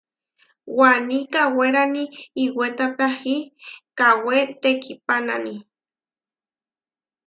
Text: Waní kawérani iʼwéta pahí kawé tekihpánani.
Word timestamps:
Waní 0.77 1.17
kawérani 1.33 2.03
iʼwéta 2.43 2.85
pahí 2.97 3.35
kawé 3.97 4.35
tekihpánani. 4.61 5.55